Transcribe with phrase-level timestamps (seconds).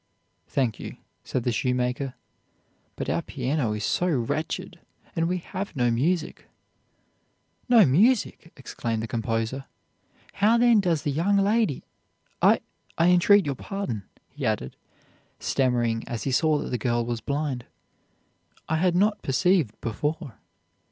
[0.47, 2.15] "'Thank you,' said the shoemaker,
[2.95, 4.79] 'but our piano is so wretched,
[5.15, 6.47] and we have no music.'
[7.69, 9.65] "'No music!' exclaimed the composer;
[10.33, 11.83] 'how, then, does the young lady
[12.41, 12.61] I
[12.97, 14.75] I entreat your pardon,' he added,
[15.39, 17.67] stammering as he saw that the girl was blind;
[18.69, 20.33] 'I had not perceived before.